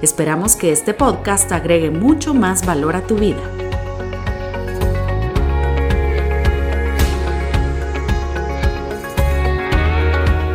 Esperamos 0.00 0.54
que 0.54 0.70
este 0.70 0.94
podcast 0.94 1.50
agregue 1.50 1.90
mucho 1.90 2.32
más 2.32 2.64
valor 2.64 2.94
a 2.94 3.02
tu 3.02 3.16
vida. 3.16 3.42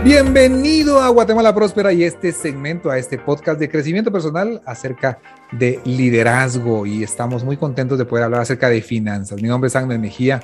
Bienvenido 0.01 1.01
a 1.01 1.09
Guatemala 1.09 1.53
Próspera 1.53 1.91
y 1.91 2.05
este 2.05 2.31
segmento, 2.31 2.89
a 2.89 2.97
este 2.97 3.17
podcast 3.17 3.59
de 3.59 3.69
crecimiento 3.69 4.13
personal 4.13 4.61
acerca 4.65 5.19
de 5.51 5.81
liderazgo 5.83 6.85
y 6.85 7.03
estamos 7.03 7.43
muy 7.43 7.57
contentos 7.57 7.97
de 7.97 8.05
poder 8.05 8.23
hablar 8.23 8.41
acerca 8.41 8.69
de 8.69 8.81
finanzas. 8.81 9.41
Mi 9.41 9.49
nombre 9.49 9.67
es 9.67 9.75
Ángel 9.75 9.99
Mejía, 9.99 10.39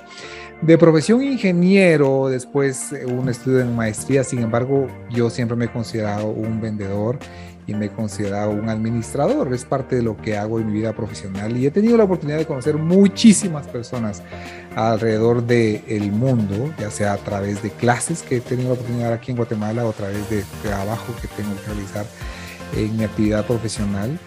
de 0.61 0.77
profesión 0.77 1.23
ingeniero, 1.23 2.27
después 2.27 2.93
un 3.05 3.29
estudio 3.29 3.61
en 3.61 3.73
maestría, 3.73 4.25
sin 4.25 4.39
embargo 4.39 4.87
yo 5.09 5.29
siempre 5.29 5.55
me 5.55 5.65
he 5.65 5.71
considerado 5.71 6.27
un 6.27 6.59
vendedor 6.59 7.17
y 7.69 7.75
me 7.75 7.85
he 7.85 7.89
considerado 7.89 8.49
un 8.49 8.67
administrador. 8.67 9.53
Es 9.53 9.63
parte 9.63 9.95
de 9.95 10.01
lo 10.01 10.17
que 10.17 10.37
hago 10.37 10.59
en 10.59 10.67
mi 10.67 10.73
vida 10.73 10.93
profesional 10.93 11.55
y 11.55 11.67
he 11.67 11.71
tenido 11.71 11.97
la 11.97 12.05
oportunidad 12.05 12.37
de 12.37 12.45
conocer 12.45 12.77
muchísimas 12.77 13.67
personas 13.67 14.23
alrededor 14.75 15.43
del 15.43 16.11
mundo, 16.11 16.73
ya 16.79 16.89
sea 16.89 17.13
a 17.13 17.17
través 17.17 17.61
de 17.61 17.69
clases 17.69 18.23
que 18.23 18.37
he 18.37 18.41
tenido 18.41 18.69
la 18.69 18.73
oportunidad 18.73 19.13
aquí 19.13 19.31
en 19.31 19.37
Guatemala 19.37 19.85
o 19.85 19.89
a 19.89 19.93
través 19.93 20.29
de 20.29 20.43
trabajo 20.63 21.13
que 21.21 21.27
tengo 21.27 21.55
que 21.61 21.67
realizar 21.67 22.05
en 22.75 22.97
mi 22.97 23.03
actividad 23.03 23.45
profesional. 23.45 24.17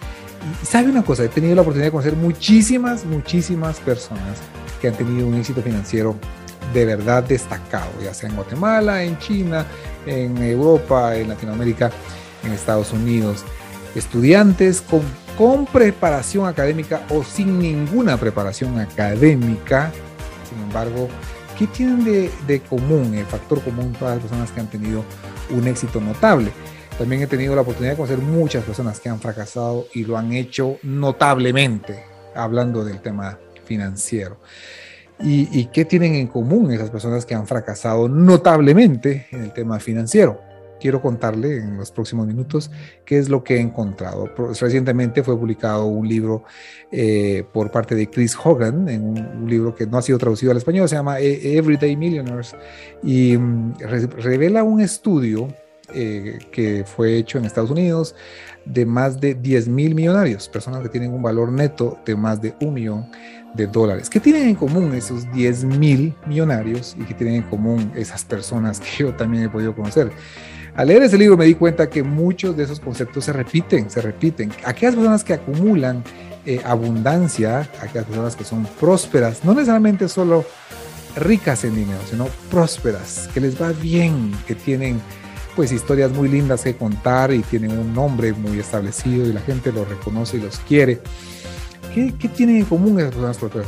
Y 0.61 0.65
sabe 0.65 0.89
una 0.89 1.03
cosa, 1.03 1.23
he 1.23 1.29
tenido 1.29 1.55
la 1.55 1.61
oportunidad 1.61 1.87
de 1.87 1.91
conocer 1.91 2.15
muchísimas, 2.15 3.05
muchísimas 3.05 3.79
personas 3.79 4.39
que 4.81 4.87
han 4.87 4.95
tenido 4.95 5.27
un 5.27 5.35
éxito 5.35 5.61
financiero 5.61 6.15
de 6.73 6.85
verdad 6.85 7.23
destacado, 7.23 7.91
ya 8.01 8.13
sea 8.13 8.29
en 8.29 8.35
Guatemala, 8.35 9.03
en 9.03 9.17
China, 9.19 9.65
en 10.05 10.37
Europa, 10.37 11.15
en 11.15 11.29
Latinoamérica 11.29 11.91
en 12.43 12.51
Estados 12.51 12.91
Unidos. 12.93 13.43
Estudiantes 13.95 14.81
con, 14.81 15.01
con 15.37 15.65
preparación 15.65 16.47
académica 16.47 17.05
o 17.09 17.23
sin 17.23 17.59
ninguna 17.59 18.17
preparación 18.17 18.79
académica, 18.79 19.91
sin 20.49 20.59
embargo, 20.63 21.07
¿qué 21.57 21.67
tienen 21.67 22.03
de, 22.03 22.31
de 22.47 22.59
común, 22.61 23.13
el 23.13 23.25
factor 23.25 23.61
común 23.61 23.93
todas 23.93 24.15
las 24.15 24.23
personas 24.23 24.51
que 24.51 24.59
han 24.59 24.69
tenido 24.69 25.03
un 25.51 25.67
éxito 25.67 26.01
notable? 26.01 26.51
También 26.97 27.21
he 27.23 27.27
tenido 27.27 27.55
la 27.55 27.61
oportunidad 27.61 27.93
de 27.93 27.97
conocer 27.97 28.19
muchas 28.19 28.63
personas 28.63 28.99
que 28.99 29.09
han 29.09 29.19
fracasado 29.19 29.87
y 29.93 30.05
lo 30.05 30.17
han 30.17 30.33
hecho 30.33 30.77
notablemente, 30.83 32.03
hablando 32.35 32.85
del 32.85 33.01
tema 33.01 33.39
financiero. 33.65 34.37
¿Y, 35.19 35.47
¿Y, 35.57 35.65
qué 35.67 35.85
tienen 35.85 36.15
en 36.15 36.27
común 36.27 36.71
esas 36.71 36.89
personas 36.89 37.25
que 37.25 37.35
han 37.35 37.47
fracasado 37.47 38.09
notablemente 38.09 39.27
en 39.31 39.43
el 39.43 39.53
tema 39.53 39.79
financiero? 39.79 40.39
Quiero 40.83 41.01
contarle 41.01 41.59
en 41.59 41.77
los 41.77 41.91
próximos 41.91 42.27
minutos 42.27 42.69
qué 43.05 43.17
es 43.17 43.29
lo 43.29 43.41
que 43.41 43.55
he 43.55 43.61
encontrado. 43.61 44.29
Recientemente 44.59 45.23
fue 45.23 45.39
publicado 45.39 45.85
un 45.85 46.05
libro 46.05 46.43
eh, 46.91 47.45
por 47.53 47.71
parte 47.71 47.95
de 47.95 48.09
Chris 48.09 48.35
Hogan, 48.35 48.89
en 48.89 49.01
un, 49.01 49.49
libro 49.49 49.73
que 49.73 49.87
no 49.87 49.97
ha 49.97 50.01
sido 50.01 50.17
traducido 50.17 50.51
al 50.51 50.57
español, 50.57 50.89
se 50.89 50.95
llama 50.95 51.21
e-, 51.21 51.55
Everyday 51.57 51.95
Millionaires, 51.95 52.53
y 53.01 53.37
mm, 53.37 53.75
revela 54.17 54.63
un 54.63 54.81
estudio 54.81 55.47
eh, 55.93 56.39
que 56.51 56.83
fue 56.83 57.15
hecho 57.15 57.37
en 57.37 57.45
Estados 57.45 57.71
Unidos 57.71 58.13
de 58.65 58.85
más 58.85 59.21
de 59.21 59.35
10 59.35 59.69
mil 59.69 59.95
millonarios, 59.95 60.49
personas 60.49 60.81
que 60.81 60.89
tienen 60.89 61.13
un 61.13 61.21
valor 61.21 61.49
neto 61.49 61.97
de 62.05 62.17
más 62.17 62.41
de 62.41 62.55
un 62.59 62.73
millón 62.73 63.05
de 63.53 63.67
dólares. 63.67 64.09
¿Qué 64.09 64.19
tienen 64.19 64.49
en 64.49 64.55
común 64.55 64.93
esos 64.93 65.31
10 65.31 65.63
mil 65.63 66.13
millonarios 66.27 66.93
y 66.99 67.05
qué 67.05 67.13
tienen 67.13 67.35
en 67.35 67.43
común 67.43 67.89
esas 67.95 68.25
personas 68.25 68.81
que 68.81 69.03
yo 69.03 69.13
también 69.13 69.43
he 69.43 69.49
podido 69.49 69.73
conocer? 69.73 70.11
Al 70.75 70.87
leer 70.87 71.03
ese 71.03 71.17
libro 71.17 71.37
me 71.37 71.45
di 71.45 71.53
cuenta 71.53 71.87
que 71.89 72.01
muchos 72.01 72.57
de 72.57 72.63
esos 72.63 72.79
conceptos 72.79 73.25
se 73.25 73.33
repiten, 73.33 73.91
se 73.91 74.01
repiten. 74.01 74.51
Aquellas 74.65 74.95
personas 74.95 75.23
que 75.23 75.33
acumulan 75.33 76.03
eh, 76.45 76.61
abundancia, 76.65 77.69
aquellas 77.79 78.05
personas 78.05 78.35
que 78.35 78.43
son 78.43 78.65
prósperas, 78.79 79.45
no 79.45 79.53
necesariamente 79.53 80.09
solo 80.09 80.43
ricas 81.15 81.63
en 81.63 81.75
dinero, 81.75 81.99
sino 82.09 82.27
prósperas, 82.49 83.29
que 83.33 83.39
les 83.39 83.61
va 83.61 83.71
bien, 83.71 84.31
que 84.47 84.55
tienen 84.55 84.99
pues 85.55 85.71
historias 85.71 86.11
muy 86.11 86.27
lindas 86.27 86.63
que 86.63 86.75
contar 86.75 87.31
y 87.31 87.41
tienen 87.41 87.77
un 87.77 87.93
nombre 87.93 88.33
muy 88.33 88.57
establecido 88.57 89.27
y 89.27 89.33
la 89.33 89.41
gente 89.41 89.71
los 89.71 89.87
reconoce 89.87 90.37
y 90.37 90.41
los 90.41 90.57
quiere. 90.57 91.01
¿Qué, 91.93 92.11
tienen 92.35 92.57
en 92.57 92.65
común 92.65 92.99
esas 92.99 93.11
personas 93.11 93.37
prósperas? 93.37 93.67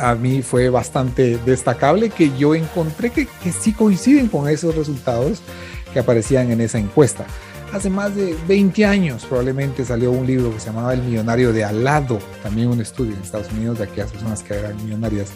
A 0.00 0.16
mí 0.16 0.42
fue 0.42 0.68
bastante 0.70 1.38
destacable 1.46 2.10
que 2.10 2.36
yo 2.36 2.56
encontré 2.56 3.10
que, 3.10 3.28
que 3.44 3.52
sí 3.52 3.72
coinciden 3.72 4.26
con 4.26 4.48
esos 4.48 4.74
resultados 4.74 5.40
que 5.92 6.00
aparecían 6.00 6.50
en 6.50 6.60
esa 6.60 6.78
encuesta. 6.78 7.26
Hace 7.72 7.88
más 7.88 8.16
de 8.16 8.36
20 8.48 8.84
años 8.84 9.24
probablemente 9.26 9.84
salió 9.84 10.10
un 10.10 10.26
libro 10.26 10.52
que 10.52 10.58
se 10.58 10.66
llamaba 10.66 10.92
El 10.92 11.02
millonario 11.02 11.52
de 11.52 11.62
al 11.62 11.84
lado, 11.84 12.18
también 12.42 12.68
un 12.68 12.80
estudio 12.80 13.14
en 13.14 13.22
Estados 13.22 13.50
Unidos 13.52 13.78
de 13.78 13.84
aquellas 13.84 14.10
personas 14.10 14.42
que 14.42 14.54
eran 14.54 14.76
millonarias. 14.84 15.28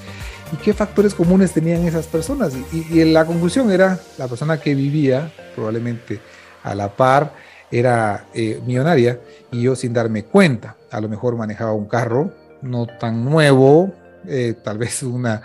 ¿Y 0.53 0.57
qué 0.57 0.75
factores 0.75 1.15
comunes 1.15 1.53
tenían 1.53 1.87
esas 1.87 2.07
personas? 2.07 2.53
Y, 2.73 3.05
la 3.05 3.25
conclusión 3.25 3.71
era 3.71 4.01
la 4.19 4.27
persona 4.27 4.61
que 4.61 4.75
vivía 4.75 5.33
probablemente 5.55 6.21
a 6.65 6.75
la 6.75 6.89
par 6.89 7.33
era 7.71 8.27
eh, 8.35 8.61
millonaria 8.67 9.21
y 9.53 9.63
yo 9.63 9.77
sin 9.77 9.93
darme 9.93 10.25
cuenta, 10.25 10.77
a 10.91 11.01
lo 11.01 11.09
mejor 11.09 11.37
manejaba 11.37 11.73
un 11.73 11.87
carro 11.87 12.33
no 12.63 12.87
tan 12.87 13.25
nuevo, 13.25 13.93
eh, 14.27 14.55
tal 14.63 14.79
vez 14.79 15.03
una, 15.03 15.43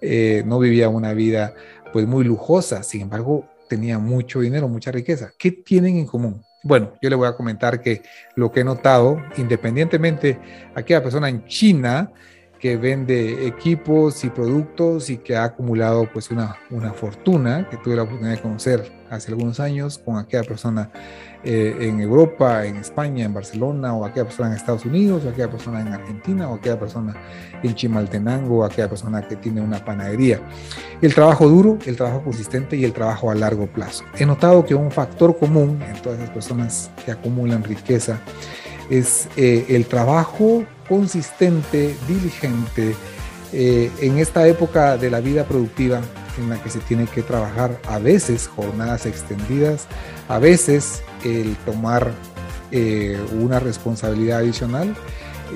eh, 0.00 0.42
no 0.46 0.58
vivía 0.58 0.88
una 0.88 1.12
vida 1.12 1.54
pues 1.92 2.06
muy 2.06 2.24
lujosa, 2.24 2.82
sin 2.82 3.02
embargo 3.02 3.44
tenía 3.70 4.00
mucho 4.00 4.40
dinero, 4.40 4.68
mucha 4.68 4.90
riqueza. 4.90 5.30
¿Qué 5.38 5.52
tienen 5.52 5.96
en 5.96 6.06
común? 6.06 6.44
Bueno, 6.64 6.92
yo 7.00 7.08
le 7.08 7.16
voy 7.16 7.28
a 7.28 7.36
comentar 7.36 7.80
que 7.80 8.02
lo 8.34 8.50
que 8.50 8.60
he 8.60 8.64
notado, 8.64 9.22
independientemente 9.38 10.38
aquella 10.74 11.02
persona 11.02 11.28
en 11.28 11.46
China 11.46 12.12
que 12.58 12.76
vende 12.76 13.46
equipos 13.46 14.22
y 14.24 14.28
productos 14.28 15.08
y 15.08 15.18
que 15.18 15.36
ha 15.36 15.44
acumulado 15.44 16.10
pues 16.12 16.30
una, 16.30 16.56
una 16.70 16.92
fortuna 16.92 17.68
que 17.70 17.78
tuve 17.78 17.96
la 17.96 18.02
oportunidad 18.02 18.36
de 18.36 18.42
conocer 18.42 18.99
hace 19.10 19.32
algunos 19.32 19.60
años 19.60 19.98
con 19.98 20.16
aquella 20.16 20.44
persona 20.44 20.90
eh, 21.42 21.76
en 21.80 22.00
Europa, 22.00 22.66
en 22.66 22.76
España, 22.76 23.24
en 23.24 23.34
Barcelona, 23.34 23.94
o 23.94 24.04
aquella 24.04 24.24
persona 24.24 24.50
en 24.50 24.56
Estados 24.56 24.84
Unidos, 24.84 25.24
o 25.24 25.30
aquella 25.30 25.50
persona 25.50 25.80
en 25.80 25.88
Argentina, 25.88 26.48
o 26.48 26.54
aquella 26.54 26.78
persona 26.78 27.14
en 27.62 27.74
Chimaltenango, 27.74 28.58
o 28.58 28.64
aquella 28.64 28.88
persona 28.88 29.26
que 29.26 29.36
tiene 29.36 29.60
una 29.60 29.84
panadería. 29.84 30.40
El 31.00 31.14
trabajo 31.14 31.48
duro, 31.48 31.78
el 31.86 31.96
trabajo 31.96 32.22
consistente 32.22 32.76
y 32.76 32.84
el 32.84 32.92
trabajo 32.92 33.30
a 33.30 33.34
largo 33.34 33.66
plazo. 33.66 34.04
He 34.18 34.26
notado 34.26 34.64
que 34.64 34.74
un 34.74 34.90
factor 34.90 35.36
común 35.38 35.82
en 35.82 36.00
todas 36.02 36.18
esas 36.18 36.30
personas 36.30 36.90
que 37.04 37.10
acumulan 37.10 37.64
riqueza 37.64 38.20
es 38.90 39.28
eh, 39.36 39.66
el 39.68 39.86
trabajo 39.86 40.64
consistente, 40.88 41.94
diligente, 42.06 42.94
eh, 43.52 43.90
en 44.00 44.18
esta 44.18 44.46
época 44.46 44.96
de 44.96 45.10
la 45.10 45.20
vida 45.20 45.44
productiva 45.44 46.00
en 46.38 46.50
la 46.50 46.62
que 46.62 46.70
se 46.70 46.80
tiene 46.80 47.06
que 47.06 47.22
trabajar 47.22 47.80
a 47.88 47.98
veces 47.98 48.48
jornadas 48.48 49.06
extendidas, 49.06 49.86
a 50.28 50.38
veces 50.38 51.02
el 51.24 51.56
tomar 51.64 52.12
eh, 52.72 53.18
una 53.32 53.58
responsabilidad 53.58 54.38
adicional 54.38 54.94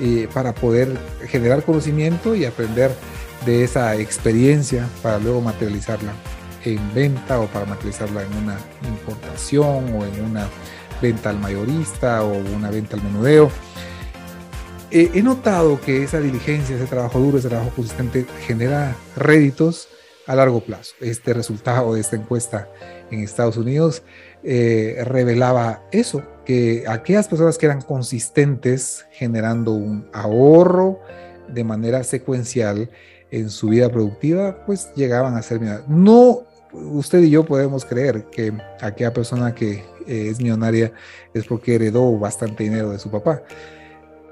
eh, 0.01 0.27
para 0.33 0.53
poder 0.53 0.97
generar 1.27 1.63
conocimiento 1.63 2.35
y 2.35 2.45
aprender 2.45 2.91
de 3.45 3.63
esa 3.63 3.95
experiencia 3.95 4.87
para 5.01 5.19
luego 5.19 5.41
materializarla 5.41 6.11
en 6.65 6.93
venta 6.93 7.39
o 7.39 7.47
para 7.47 7.65
materializarla 7.65 8.23
en 8.23 8.35
una 8.43 8.57
importación 8.87 9.93
o 9.95 10.05
en 10.05 10.25
una 10.25 10.47
venta 11.01 11.29
al 11.29 11.39
mayorista 11.39 12.23
o 12.23 12.33
una 12.33 12.69
venta 12.71 12.97
al 12.97 13.03
menudeo. 13.03 13.51
he 14.91 15.21
notado 15.21 15.79
que 15.79 16.03
esa 16.03 16.19
diligencia, 16.19 16.75
ese 16.75 16.85
trabajo 16.85 17.19
duro, 17.19 17.37
ese 17.37 17.49
trabajo 17.49 17.71
consistente 17.75 18.25
genera 18.45 18.95
réditos 19.15 19.87
a 20.27 20.35
largo 20.35 20.61
plazo. 20.61 20.95
Este 21.01 21.33
resultado 21.33 21.93
de 21.93 22.01
esta 22.01 22.15
encuesta 22.15 22.67
en 23.11 23.19
Estados 23.21 23.57
Unidos 23.57 24.03
eh, 24.43 25.01
revelaba 25.05 25.83
eso, 25.91 26.23
que 26.45 26.83
aquellas 26.87 27.27
personas 27.27 27.57
que 27.57 27.65
eran 27.65 27.81
consistentes 27.81 29.05
generando 29.11 29.71
un 29.71 30.07
ahorro 30.13 30.99
de 31.47 31.63
manera 31.63 32.03
secuencial 32.03 32.89
en 33.31 33.49
su 33.49 33.69
vida 33.69 33.89
productiva, 33.89 34.65
pues 34.65 34.91
llegaban 34.95 35.35
a 35.35 35.41
ser 35.41 35.59
millonarios. 35.59 35.89
No, 35.89 36.43
usted 36.71 37.21
y 37.21 37.29
yo 37.29 37.45
podemos 37.45 37.85
creer 37.85 38.25
que 38.25 38.53
aquella 38.81 39.13
persona 39.13 39.53
que 39.53 39.83
eh, 40.07 40.29
es 40.29 40.39
millonaria 40.39 40.91
es 41.33 41.45
porque 41.45 41.75
heredó 41.75 42.17
bastante 42.17 42.63
dinero 42.63 42.91
de 42.91 42.99
su 42.99 43.09
papá. 43.09 43.43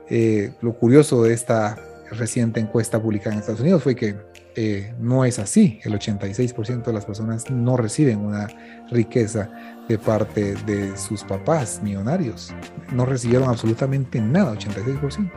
Eh, 0.09 0.53
lo 0.61 0.73
curioso 0.73 1.23
de 1.23 1.33
esta 1.33 1.77
reciente 2.11 2.59
encuesta 2.59 3.01
publicada 3.01 3.33
en 3.33 3.39
Estados 3.39 3.61
Unidos 3.61 3.81
fue 3.83 3.95
que 3.95 4.15
eh, 4.55 4.93
no 4.99 5.25
es 5.25 5.39
así. 5.39 5.79
El 5.83 5.93
86% 5.93 6.83
de 6.83 6.93
las 6.93 7.05
personas 7.05 7.49
no 7.49 7.77
reciben 7.77 8.19
una 8.19 8.47
riqueza 8.91 9.49
de 9.87 9.97
parte 9.97 10.55
de 10.65 10.95
sus 10.97 11.23
papás 11.23 11.81
millonarios. 11.83 12.53
No 12.91 13.05
recibieron 13.05 13.49
absolutamente 13.49 14.21
nada, 14.21 14.53
86%. 14.53 15.31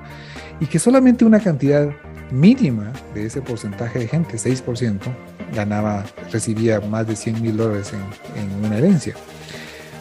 Y 0.61 0.67
que 0.67 0.79
solamente 0.79 1.25
una 1.25 1.41
cantidad 1.41 1.91
mínima 2.31 2.93
de 3.15 3.27
ese 3.27 3.41
porcentaje 3.41 4.01
de 4.01 4.09
gente, 4.09 4.37
6%, 4.37 5.01
ganaba, 5.55 6.05
recibía 6.33 6.81
más 6.81 7.07
de 7.07 7.17
100 7.17 7.43
mil 7.43 7.57
dólares 7.57 7.93
en, 7.93 8.43
en 8.43 8.65
una 8.65 8.79
herencia. 8.79 9.15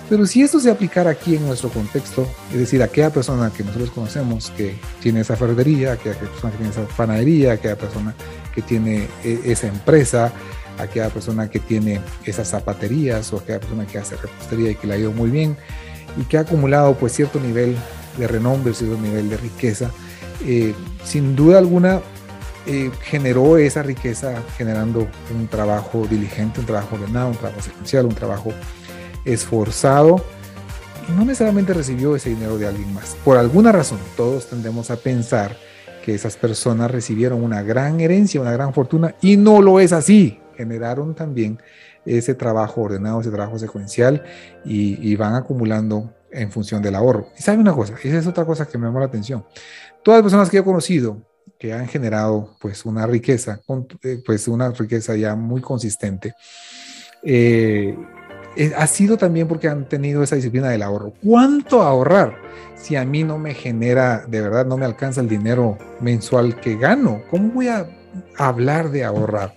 Pero 0.10 0.28
si 0.28 0.44
esto 0.44 0.60
se 0.60 0.70
aplicara 0.70 1.10
aquí 1.10 1.36
en 1.36 1.48
nuestro 1.48 1.70
contexto, 1.70 2.28
es 2.52 2.60
decir, 2.60 2.84
aquella 2.84 3.10
persona 3.10 3.52
que 3.52 3.64
nosotros 3.64 3.90
conocemos 3.90 4.52
que 4.52 4.76
tiene 5.02 5.22
esa 5.22 5.36
ferretería, 5.36 5.94
aquella 5.94 6.18
persona 6.20 6.52
que 6.52 6.58
tiene 6.58 6.72
esa 6.72 6.84
panadería, 6.96 7.54
aquella 7.54 7.76
persona 7.76 8.14
que 8.56 8.62
tiene 8.62 9.08
e, 9.24 9.42
esa 9.46 9.68
empresa, 9.68 10.32
aquella 10.80 11.10
persona 11.10 11.50
que 11.50 11.60
tiene 11.60 12.02
esas 12.24 12.50
zapaterías 12.50 13.32
o 13.34 13.38
aquella 13.38 13.60
persona 13.60 13.86
que 13.86 14.00
hace 14.00 14.16
repostería 14.16 14.72
y 14.72 14.76
que 14.76 14.88
le 14.88 14.94
ha 14.96 14.98
ido 14.98 15.12
muy 15.12 15.30
bien 15.30 15.56
y 16.18 16.24
que 16.24 16.38
ha 16.38 16.42
acumulado 16.42 16.96
pues 16.96 17.14
cierto 17.14 17.40
nivel 17.40 17.76
de 18.18 18.28
renombre, 18.28 18.74
cierto 18.74 18.98
nivel 18.98 19.30
de 19.30 19.38
riqueza, 19.38 19.92
eh, 20.46 20.74
sin 21.04 21.36
duda 21.36 21.60
alguna 21.60 22.02
eh, 22.66 22.90
generó 23.02 23.58
esa 23.58 23.84
riqueza 23.84 24.42
generando 24.58 25.08
un 25.34 25.48
trabajo 25.48 26.08
diligente, 26.10 26.62
un 26.62 26.66
trabajo 26.66 26.96
ordenado, 26.96 27.30
un 27.30 27.38
trabajo 27.38 27.62
secuencial, 27.62 28.06
un 28.06 28.16
trabajo 28.16 28.54
esforzado 29.26 30.24
no 31.10 31.26
necesariamente 31.26 31.74
recibió 31.74 32.16
ese 32.16 32.30
dinero 32.30 32.58
de 32.58 32.68
alguien 32.68 32.94
más. 32.94 33.16
Por 33.24 33.38
alguna 33.38 33.72
razón, 33.72 34.00
todos 34.16 34.48
tendemos 34.48 34.90
a 34.90 34.98
pensar 34.98 35.58
que 36.06 36.14
esas 36.14 36.38
personas 36.38 36.92
recibieron 36.92 37.44
una 37.44 37.64
gran 37.64 38.00
herencia, 38.00 38.40
una 38.40 38.52
gran 38.52 38.76
fortuna, 38.76 39.16
y 39.22 39.38
no 39.38 39.60
lo 39.60 39.80
es 39.80 39.92
así. 39.92 40.40
Generaron 40.56 41.16
también 41.16 41.58
ese 42.06 42.36
trabajo 42.36 42.82
ordenado, 42.82 43.22
ese 43.22 43.32
trabajo 43.32 43.58
secuencial, 43.58 44.24
y, 44.64 45.16
van 45.16 45.34
acumulando 45.34 46.14
en 46.30 46.52
función 46.52 46.84
del 46.84 46.94
ahorro. 46.94 47.30
Y 47.36 47.42
sabe 47.42 47.58
una 47.58 47.74
cosa, 47.74 47.96
esa 48.04 48.20
es 48.20 48.28
otra 48.28 48.46
cosa 48.46 48.68
que 48.68 48.78
me 48.78 48.86
llamó 48.86 49.00
la 49.00 49.08
atención. 49.08 49.44
Todas 50.04 50.20
las 50.20 50.24
personas 50.26 50.50
que 50.52 50.60
he 50.60 50.64
conocido 50.64 51.24
que 51.58 51.74
han 51.74 51.88
generado 51.88 52.56
pues 52.62 52.86
una 52.86 53.08
riqueza, 53.08 53.62
eh, 54.04 54.22
pues 54.24 54.48
una 54.48 54.70
riqueza 54.70 55.16
ya 55.16 55.36
muy 55.36 55.62
consistente, 55.62 56.36
eh, 57.24 57.98
eh, 58.56 58.74
ha 58.78 58.88
sido 58.88 59.18
también 59.18 59.48
porque 59.48 59.68
han 59.68 59.88
tenido 59.88 60.24
esa 60.24 60.36
disciplina 60.36 60.70
del 60.70 60.82
ahorro. 60.82 61.14
¿Cuánto 61.24 61.82
ahorrar 61.82 62.36
si 62.76 62.96
a 62.96 63.06
mí 63.06 63.24
no 63.24 63.38
me 63.38 63.54
genera, 63.54 64.26
de 64.28 64.42
verdad, 64.42 64.66
no 64.66 64.78
me 64.78 64.86
alcanza 64.86 65.22
el 65.22 65.28
dinero 65.28 65.78
mensual 66.00 66.60
que 66.60 66.76
gano? 66.78 67.22
¿Cómo 67.30 67.50
voy 67.50 67.68
a 67.68 67.88
hablar 68.38 68.92
de 68.92 69.04
ahorrar? 69.04 69.54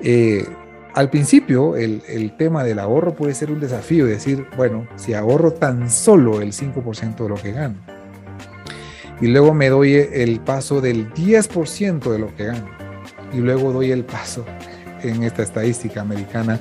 Eh, 0.00 0.46
al 0.94 1.10
principio, 1.10 1.76
el, 1.76 2.02
el, 2.06 2.36
tema 2.36 2.64
del 2.64 2.78
ahorro 2.78 3.14
puede 3.14 3.34
ser 3.34 3.50
un 3.50 3.60
desafío, 3.60 4.04
decir, 4.04 4.46
bueno, 4.56 4.86
si 4.96 5.14
ahorro 5.14 5.52
tan 5.52 5.90
solo 5.90 6.42
el 6.42 6.52
5% 6.52 7.16
de 7.16 7.28
lo 7.28 7.36
que 7.36 7.52
gano, 7.52 7.76
y 9.20 9.28
luego 9.28 9.54
me 9.54 9.68
doy 9.68 9.94
el 9.94 10.40
paso 10.40 10.80
del 10.80 11.12
10% 11.14 12.10
de 12.10 12.18
lo 12.18 12.34
que 12.36 12.46
gano, 12.46 12.68
y 13.32 13.38
luego 13.38 13.72
doy 13.72 13.90
el 13.90 14.04
paso 14.04 14.44
en 15.02 15.22
esta 15.22 15.42
estadística 15.42 16.00
americana 16.00 16.60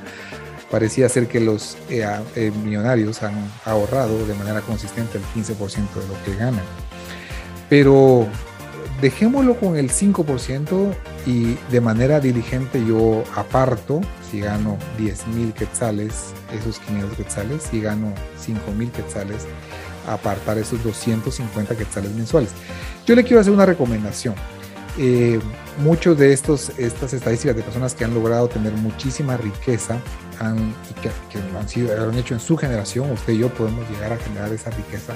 parecía 0.72 1.10
ser 1.10 1.28
que 1.28 1.42
los 1.42 1.78
eh, 1.90 2.08
eh, 2.36 2.52
millonarios 2.64 3.22
han 3.22 3.36
ahorrado 3.66 4.26
de 4.26 4.34
manera 4.34 4.62
consistente 4.62 5.18
el 5.18 5.24
15% 5.36 5.58
de 5.60 6.08
lo 6.08 6.24
que 6.26 6.36
ganan. 6.36 6.64
Pero 7.70 8.28
dejémoslo 9.02 9.60
con 9.60 9.76
el 9.76 9.92
5% 9.92 10.94
y 11.26 11.58
de 11.70 11.82
manera 11.82 12.20
diligente 12.20 12.84
yo 12.86 13.24
aparto, 13.36 14.02
si 14.30 14.40
gano 14.40 14.78
10 14.98 15.28
mil 15.28 15.54
quetzales, 15.54 16.34
esos 16.58 16.80
500 16.80 17.18
quetzales, 17.18 17.64
si 17.70 17.82
gano 17.82 18.14
5 18.40 18.72
mil 18.72 18.90
quetzales, 18.92 19.46
apartar 20.08 20.58
esos 20.58 20.82
250 20.84 21.76
quetzales 21.76 22.12
mensuales. 22.12 22.52
Yo 23.06 23.16
le 23.16 23.24
quiero 23.24 23.42
hacer 23.42 23.52
una 23.52 23.66
recomendación. 23.66 24.36
Eh, 24.98 25.40
muchos 25.80 26.18
de 26.18 26.34
estos, 26.34 26.72
estas 26.78 27.14
estadísticas 27.14 27.56
de 27.56 27.64
personas 27.64 27.94
que 27.94 28.04
han 28.04 28.14
logrado 28.14 28.48
tener 28.48 28.74
muchísima 28.74 29.38
riqueza 29.38 29.98
han, 30.42 30.74
que, 31.02 31.10
han, 31.58 31.70
sido, 31.70 32.10
han 32.10 32.18
hecho 32.18 32.34
en 32.34 32.40
su 32.40 32.58
generación, 32.58 33.12
usted 33.12 33.34
y 33.34 33.40
yo 33.40 33.50
podemos 33.50 33.88
llegar 33.90 34.14
a 34.14 34.18
generar 34.18 34.52
esa 34.52 34.72
riqueza 34.72 35.14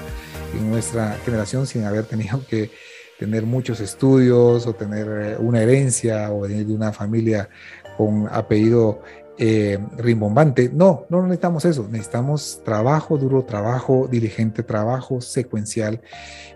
en 0.56 0.70
nuestra 0.70 1.18
generación 1.24 1.66
sin 1.66 1.84
haber 1.84 2.04
tenido 2.04 2.40
que 2.46 2.70
tener 3.18 3.44
muchos 3.44 3.80
estudios 3.80 4.66
o 4.66 4.74
tener 4.74 5.06
eh, 5.08 5.36
una 5.38 5.62
herencia 5.62 6.30
o 6.32 6.40
venir 6.40 6.66
de 6.66 6.74
una 6.74 6.92
familia 6.92 7.48
con 7.96 8.28
apellido 8.30 9.00
eh, 9.38 9.78
rimbombante. 9.96 10.70
No, 10.72 11.06
no 11.08 11.22
necesitamos 11.22 11.64
eso. 11.64 11.88
Necesitamos 11.90 12.60
trabajo 12.64 13.18
duro, 13.18 13.44
trabajo 13.44 14.06
diligente, 14.10 14.62
trabajo 14.62 15.20
secuencial 15.20 16.00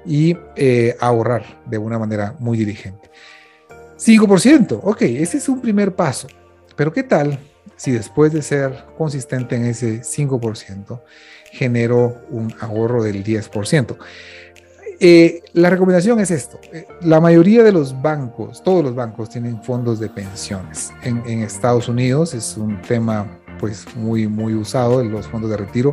y 0.06 0.36
eh, 0.56 0.96
ahorrar 1.00 1.62
de 1.66 1.78
una 1.78 1.98
manera 1.98 2.36
muy 2.38 2.58
diligente. 2.58 3.10
5%, 3.98 4.80
ok, 4.82 5.02
ese 5.02 5.38
es 5.38 5.48
un 5.48 5.60
primer 5.60 5.94
paso. 5.94 6.28
Pero 6.76 6.92
¿qué 6.92 7.02
tal 7.02 7.38
si 7.76 7.92
después 7.92 8.32
de 8.32 8.42
ser 8.42 8.84
consistente 8.96 9.56
en 9.56 9.64
ese 9.64 10.02
5%, 10.02 11.00
genero 11.52 12.22
un 12.30 12.54
ahorro 12.60 13.02
del 13.02 13.24
10%. 13.24 13.96
Eh, 15.02 15.42
la 15.54 15.70
recomendación 15.70 16.20
es 16.20 16.30
esto. 16.30 16.60
Eh, 16.72 16.86
la 17.00 17.20
mayoría 17.20 17.62
de 17.62 17.72
los 17.72 18.02
bancos, 18.02 18.62
todos 18.62 18.84
los 18.84 18.94
bancos 18.94 19.30
tienen 19.30 19.62
fondos 19.62 19.98
de 19.98 20.10
pensiones. 20.10 20.92
En, 21.02 21.22
en, 21.26 21.42
Estados 21.42 21.88
Unidos 21.88 22.34
es 22.34 22.58
un 22.58 22.82
tema 22.82 23.26
pues 23.58 23.86
muy, 23.96 24.28
muy 24.28 24.54
usado, 24.54 25.02
los 25.02 25.26
fondos 25.26 25.50
de 25.50 25.56
retiro. 25.56 25.92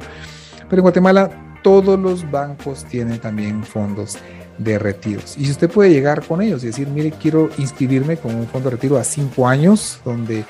Pero 0.69 0.81
en 0.81 0.83
Guatemala 0.83 1.59
todos 1.63 1.97
los 1.97 2.29
bancos 2.29 2.83
tienen 2.85 3.19
también 3.19 3.63
fondos 3.63 4.17
de 4.57 4.79
retiros. 4.79 5.37
Y 5.37 5.45
si 5.45 5.51
usted 5.51 5.69
puede 5.69 5.89
llegar 5.89 6.25
con 6.25 6.41
ellos 6.41 6.63
y 6.63 6.67
decir, 6.67 6.87
mire, 6.87 7.11
quiero 7.11 7.49
inscribirme 7.57 8.17
con 8.17 8.35
un 8.35 8.47
fondo 8.47 8.69
de 8.69 8.75
retiro 8.75 8.97
a 8.97 9.03
cinco 9.03 9.47
años, 9.47 9.99
donde 10.03 10.45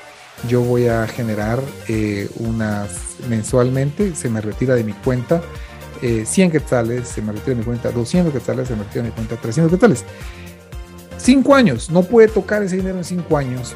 yo 0.46 0.62
voy 0.62 0.86
a 0.86 1.06
generar 1.06 1.60
eh, 1.88 2.28
unas 2.36 3.16
mensualmente, 3.28 4.14
se 4.14 4.28
me 4.28 4.40
retira 4.40 4.74
de 4.74 4.84
mi 4.84 4.92
cuenta 4.92 5.42
100 6.00 6.48
eh, 6.48 6.52
quetzales, 6.52 7.08
se 7.08 7.22
me 7.22 7.32
retira 7.32 7.50
de 7.50 7.56
mi 7.56 7.64
cuenta 7.64 7.90
200 7.90 8.32
quetzales, 8.32 8.68
se 8.68 8.76
me 8.76 8.84
retira 8.84 9.02
de 9.02 9.08
mi 9.08 9.14
cuenta 9.14 9.36
300 9.36 9.72
quetzales. 9.72 10.04
Cinco 11.16 11.54
años, 11.54 11.90
no 11.90 12.04
puede 12.04 12.28
tocar 12.28 12.62
ese 12.62 12.76
dinero 12.76 12.98
en 12.98 13.04
cinco 13.04 13.36
años 13.36 13.74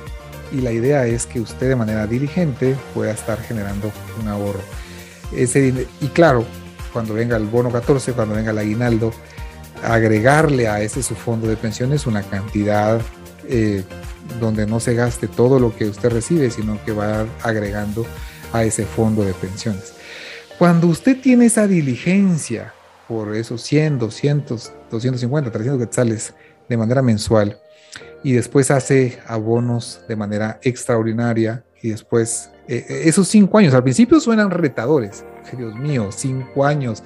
y 0.52 0.60
la 0.60 0.70
idea 0.70 1.06
es 1.06 1.26
que 1.26 1.40
usted 1.40 1.68
de 1.68 1.76
manera 1.76 2.06
diligente 2.06 2.76
pueda 2.94 3.10
estar 3.10 3.40
generando 3.40 3.90
un 4.20 4.28
ahorro. 4.28 4.60
Ese 5.34 5.86
y 6.00 6.06
claro, 6.08 6.44
cuando 6.92 7.14
venga 7.14 7.36
el 7.36 7.46
bono 7.46 7.72
14, 7.72 8.12
cuando 8.12 8.34
venga 8.34 8.52
el 8.52 8.58
aguinaldo, 8.58 9.12
agregarle 9.82 10.68
a 10.68 10.80
ese 10.80 11.02
su 11.02 11.14
fondo 11.14 11.48
de 11.48 11.56
pensiones 11.56 12.06
una 12.06 12.22
cantidad 12.22 13.00
eh, 13.48 13.82
donde 14.40 14.66
no 14.66 14.80
se 14.80 14.94
gaste 14.94 15.28
todo 15.28 15.58
lo 15.58 15.74
que 15.74 15.86
usted 15.86 16.10
recibe, 16.10 16.50
sino 16.50 16.82
que 16.84 16.92
va 16.92 17.26
agregando 17.42 18.06
a 18.52 18.64
ese 18.64 18.84
fondo 18.84 19.24
de 19.24 19.32
pensiones. 19.34 19.94
Cuando 20.58 20.86
usted 20.86 21.20
tiene 21.20 21.46
esa 21.46 21.66
diligencia 21.66 22.72
por 23.08 23.34
esos 23.34 23.62
100, 23.62 23.98
200, 23.98 24.72
250, 24.90 25.50
300 25.50 25.80
quetzales 25.80 26.34
de 26.68 26.76
manera 26.76 27.02
mensual 27.02 27.58
y 28.22 28.32
después 28.32 28.70
hace 28.70 29.18
abonos 29.26 30.02
de 30.08 30.16
manera 30.16 30.60
extraordinaria 30.62 31.64
y 31.82 31.90
después 31.90 32.50
eh, 32.68 32.86
eh, 32.88 33.02
esos 33.06 33.28
cinco 33.28 33.58
años, 33.58 33.74
al 33.74 33.82
principio 33.82 34.20
suenan 34.20 34.50
retadores, 34.50 35.24
Dios 35.56 35.74
mío, 35.74 36.10
cinco 36.12 36.64
años 36.64 37.02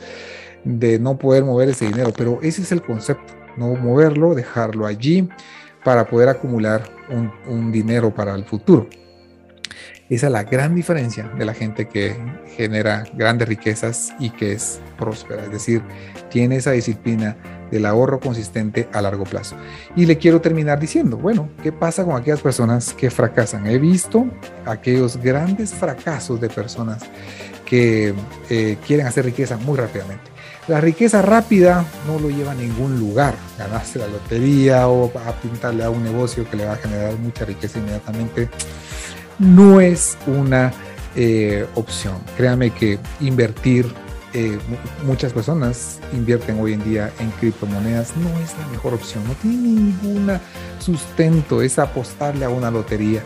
de 0.64 0.99
no 0.99 1.16
poder 1.16 1.44
mover 1.44 1.70
ese 1.70 1.87
dinero, 1.87 2.12
pero 2.16 2.40
ese 2.42 2.62
es 2.62 2.73
el 2.73 2.82
concepto, 2.82 3.32
no 3.56 3.75
moverlo, 3.75 4.35
dejarlo 4.35 4.87
allí 4.87 5.28
para 5.86 6.04
poder 6.04 6.28
acumular 6.28 6.82
un, 7.46 7.70
dinero 7.70 8.12
para 8.12 8.34
el 8.34 8.44
futuro. 8.44 8.88
Esa 10.10 10.26
es 10.26 10.32
la 10.32 10.42
gran 10.42 10.74
diferencia 10.74 11.30
de 11.38 11.44
la 11.44 11.54
gente 11.54 11.86
que 11.86 12.16
genera 12.56 13.04
grandes 13.14 13.46
riquezas 13.46 14.12
y 14.18 14.30
que 14.30 14.50
es 14.50 14.80
próspera, 14.98 15.44
es 15.44 15.52
decir, 15.52 15.82
tiene 16.28 16.56
esa 16.56 16.72
disciplina 16.72 17.36
del 17.70 17.86
ahorro 17.86 18.18
consistente 18.18 18.88
a 18.92 19.00
largo 19.00 19.22
plazo. 19.22 19.54
Y 19.94 20.06
le 20.06 20.18
quiero 20.18 20.40
terminar 20.40 20.80
diciendo, 20.80 21.18
bueno, 21.18 21.50
¿qué 21.62 21.70
pasa 21.70 22.04
con 22.04 22.16
aquellas 22.16 22.40
personas 22.40 22.92
que 22.92 23.08
fracasan? 23.08 23.68
He 23.68 23.78
visto 23.78 24.26
aquellos 24.64 25.16
grandes 25.18 25.72
fracasos 25.72 26.40
de 26.40 26.48
personas 26.48 27.04
que 27.64 28.12
eh, 28.50 28.76
quieren 28.84 29.06
hacer 29.06 29.24
riqueza 29.24 29.56
muy 29.56 29.78
rápidamente. 29.78 30.35
La 30.68 30.80
riqueza 30.80 31.23
rápida 31.23 31.85
no 32.06 32.18
lo 32.18 32.28
lleva 32.28 32.52
a 32.52 32.54
ningún 32.54 32.99
lugar. 32.99 33.35
Ganarse 33.56 33.99
la 33.99 34.08
lotería 34.08 34.88
o 34.88 35.12
a 35.16 35.32
pintarle 35.32 35.85
a 35.85 35.90
un 35.90 36.02
negocio 36.02 36.49
que 36.49 36.56
le 36.56 36.66
va 36.66 36.73
a 36.73 36.76
generar 36.76 37.16
mucha 37.18 37.44
riqueza 37.44 37.78
inmediatamente 37.78 38.49
no 39.38 39.80
es 39.80 40.16
una 40.26 40.73
eh, 41.14 41.66
opción. 41.75 42.16
Créame 42.37 42.70
que 42.70 42.99
invertir 43.20 43.87
eh, 44.38 44.58
muchas 45.02 45.32
personas 45.32 45.98
invierten 46.12 46.60
hoy 46.60 46.74
en 46.74 46.84
día 46.84 47.10
en 47.20 47.30
criptomonedas, 47.30 48.14
no 48.18 48.28
es 48.40 48.54
la 48.58 48.66
mejor 48.66 48.92
opción, 48.92 49.24
no 49.26 49.32
tiene 49.32 49.56
ningún 49.56 50.30
sustento, 50.78 51.62
es 51.62 51.78
apostarle 51.78 52.44
a 52.44 52.50
una 52.50 52.70
lotería. 52.70 53.22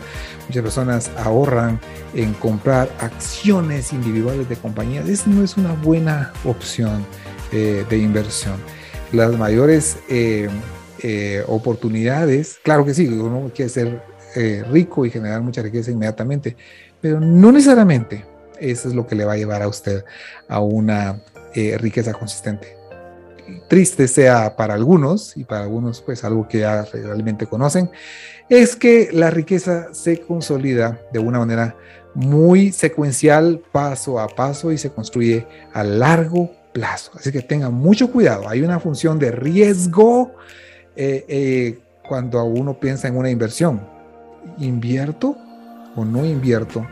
Muchas 0.47 0.63
personas 0.63 1.11
ahorran 1.17 1.81
en 2.13 2.33
comprar 2.35 2.89
acciones 3.01 3.91
individuales 3.91 4.47
de 4.47 4.55
compañías, 4.55 5.09
eso 5.09 5.29
no 5.29 5.43
es 5.43 5.57
una 5.57 5.73
buena 5.73 6.31
opción 6.45 7.05
eh, 7.51 7.83
de 7.89 7.97
inversión. 7.97 8.55
Las 9.11 9.37
mayores 9.37 9.97
eh, 10.07 10.47
oportunidades, 11.45 12.57
claro 12.63 12.85
que 12.85 12.93
sí, 12.93 13.05
uno 13.05 13.51
quiere 13.53 13.69
ser 13.69 14.01
rico 14.71 15.05
y 15.05 15.09
generar 15.09 15.41
mucha 15.41 15.61
riqueza 15.61 15.91
inmediatamente, 15.91 16.55
pero 17.01 17.19
no 17.19 17.51
necesariamente 17.51 18.30
eso 18.61 18.87
es 18.87 18.93
lo 18.93 19.07
que 19.07 19.15
le 19.15 19.25
va 19.25 19.33
a 19.33 19.37
llevar 19.37 19.61
a 19.61 19.67
usted 19.67 20.05
a 20.47 20.59
una 20.59 21.21
eh, 21.53 21.77
riqueza 21.77 22.13
consistente. 22.13 22.77
Triste 23.67 24.07
sea 24.07 24.55
para 24.55 24.75
algunos 24.75 25.35
y 25.35 25.43
para 25.43 25.63
algunos 25.63 26.01
pues 26.01 26.23
algo 26.23 26.47
que 26.47 26.59
ya 26.59 26.83
realmente 26.83 27.47
conocen, 27.47 27.89
es 28.47 28.75
que 28.75 29.09
la 29.11 29.29
riqueza 29.29 29.93
se 29.93 30.21
consolida 30.21 31.01
de 31.11 31.19
una 31.19 31.39
manera 31.39 31.75
muy 32.13 32.71
secuencial, 32.71 33.61
paso 33.71 34.19
a 34.19 34.27
paso 34.27 34.71
y 34.71 34.77
se 34.77 34.91
construye 34.91 35.47
a 35.73 35.83
largo 35.83 36.51
plazo. 36.73 37.11
Así 37.15 37.31
que 37.31 37.41
tengan 37.41 37.73
mucho 37.73 38.11
cuidado. 38.11 38.47
Hay 38.47 38.61
una 38.61 38.79
función 38.79 39.19
de 39.19 39.31
riesgo 39.31 40.33
eh, 40.95 41.25
eh, 41.27 41.79
cuando 42.07 42.43
uno 42.43 42.79
piensa 42.79 43.07
en 43.07 43.17
una 43.17 43.29
inversión. 43.29 43.81
¿Invierto 44.59 45.35
o 45.95 46.05
no 46.05 46.25
invierto? 46.25 46.85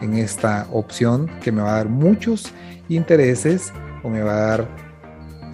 En 0.00 0.14
esta 0.14 0.66
opción 0.72 1.30
que 1.42 1.52
me 1.52 1.62
va 1.62 1.74
a 1.74 1.76
dar 1.76 1.88
muchos 1.88 2.52
intereses 2.88 3.72
o 4.02 4.08
me 4.08 4.22
va 4.22 4.32
a 4.32 4.46
dar 4.46 4.68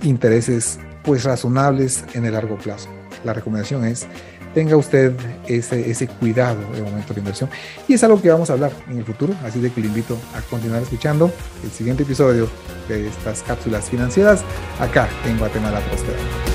intereses 0.02 0.78
pues 1.04 1.25
razonables 1.25 2.04
en 2.14 2.25
el 2.25 2.32
largo 2.32 2.56
plazo. 2.56 2.88
La 3.25 3.32
recomendación 3.32 3.84
es 3.84 4.06
tenga 4.54 4.76
usted 4.76 5.14
ese, 5.46 5.90
ese 5.90 6.06
cuidado 6.06 6.61
de 6.75 6.82
momento 6.82 7.14
de 7.14 7.20
inversión 7.20 7.49
y 7.88 7.94
es 7.94 8.04
algo 8.04 8.20
que 8.20 8.30
vamos 8.30 8.50
a 8.50 8.52
hablar 8.52 8.72
en 8.88 8.99
el 8.99 9.04
futuro, 9.04 9.34
así 9.44 9.61
que 9.61 9.80
le 9.80 9.87
invito 9.87 10.18
a 10.37 10.40
continuar 10.42 10.82
escuchando 10.82 11.30
el 11.64 11.70
siguiente 11.70 12.02
episodio 12.02 12.49
de 12.88 13.08
estas 13.08 13.42
cápsulas 13.42 13.88
financieras 13.88 14.42
acá 14.78 15.08
en 15.26 15.38
Guatemala 15.38 15.80
Prospera. 15.80 16.51